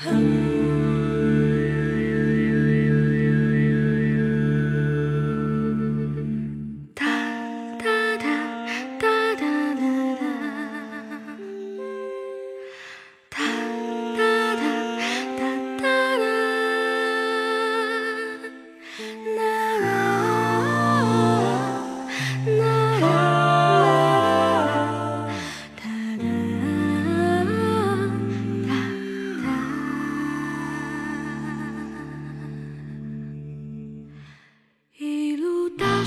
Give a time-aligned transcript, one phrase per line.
[0.00, 0.67] Hmm.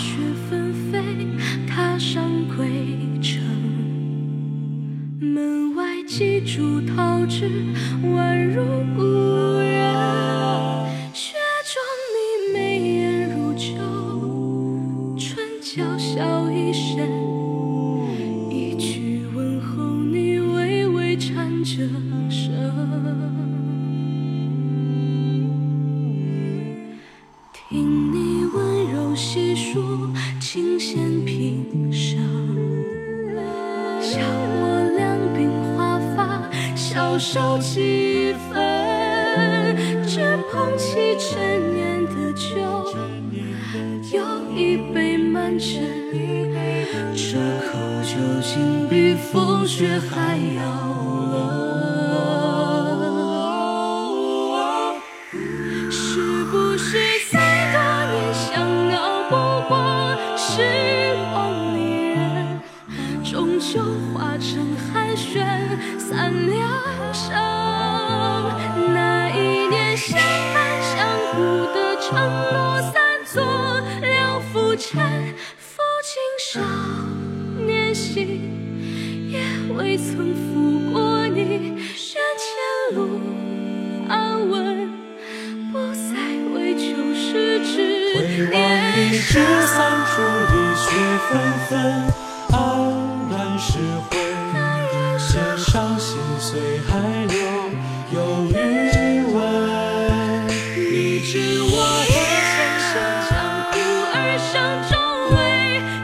[0.02, 0.18] 雪
[0.50, 1.00] 纷飞，
[1.68, 2.24] 踏上
[2.58, 2.66] 归
[3.22, 3.40] 程。
[5.20, 7.48] 门外几株桃枝，
[8.04, 8.64] 宛如
[8.98, 9.04] 故
[9.60, 9.94] 人。
[11.14, 11.38] 雪
[11.70, 11.80] 中
[12.16, 12.18] 你
[12.52, 13.70] 眉眼如旧，
[15.20, 17.08] 唇角笑一声。
[18.50, 21.88] 一句问候，你微微颤着
[22.28, 23.21] 声。
[31.32, 32.20] 平生。
[34.02, 38.52] 笑我两鬓华发，消瘦几分。
[40.06, 40.20] 只
[40.52, 42.52] 捧起陈年的酒，
[44.12, 44.20] 又
[44.58, 45.80] 一杯满斟。
[47.16, 47.40] 这
[47.72, 50.60] 口酒竟比风雪还要
[51.32, 51.81] 冷。
[65.22, 66.60] 成寒暄散两
[67.14, 67.30] 声。
[68.94, 70.18] 那一年相
[70.54, 70.92] 伴相
[71.32, 71.36] 护
[71.74, 72.10] 的承
[72.52, 72.94] 诺，散
[73.26, 73.44] 作
[74.02, 74.90] 了浮尘。
[75.58, 76.14] 负今
[76.54, 76.60] 少
[77.66, 79.34] 年心，也
[79.76, 81.40] 未曾负过你。
[82.14, 82.44] 人前
[82.96, 83.00] 路
[84.10, 84.90] 安稳。
[85.72, 86.10] 不再
[86.54, 86.82] 为旧
[87.16, 87.30] 时
[87.64, 87.72] 之
[88.18, 88.20] 回
[88.52, 88.58] 望
[101.24, 102.58] 知我一前
[102.90, 102.92] 生
[103.30, 103.32] 江
[103.72, 103.74] 湖
[104.14, 104.16] 而
[104.52, 104.54] 生，
[104.90, 104.94] 终
[105.38, 105.40] 为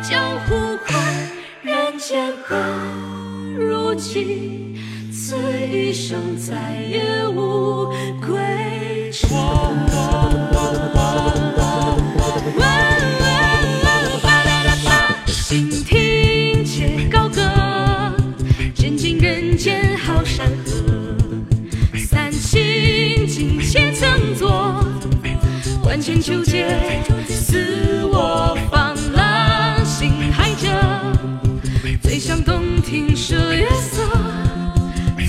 [0.07, 0.13] 江
[0.45, 0.47] 湖
[0.85, 0.93] 宽，
[1.63, 2.55] 人间本。
[3.57, 4.75] 如今
[5.11, 5.35] 此
[5.69, 6.53] 一生再
[6.87, 7.91] 也无
[8.21, 9.27] 归程。
[26.19, 26.65] 纠结，
[27.27, 30.67] 自我放浪形骸者，
[32.01, 34.01] 最想洞庭赊月色。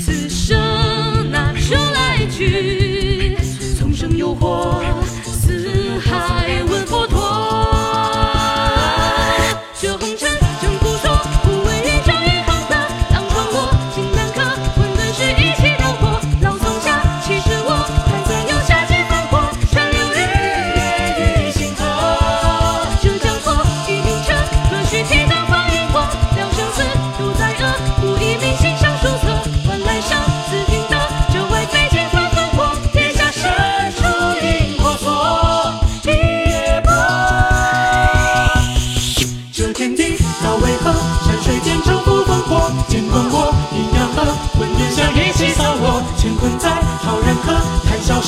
[0.00, 3.36] 此生拿出来去？
[3.78, 4.82] 丛生诱惑，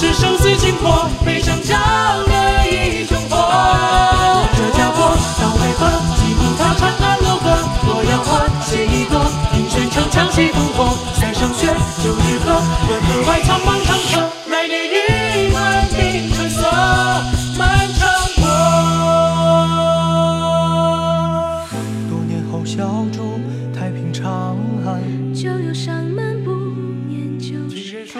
[0.00, 3.36] 是生死轻破，悲伤交了一种火。
[4.56, 5.90] 这家伙道为何？
[6.16, 7.44] 几步踏长安楼阁，
[7.86, 9.20] 洛阳花谁一朵，
[9.52, 11.66] 云轩长枪起烽火，塞上雪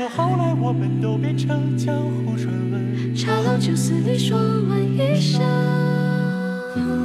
[0.01, 3.15] 说后来我们都变成江湖传闻。
[3.15, 7.00] 茶楼酒肆里说完一生。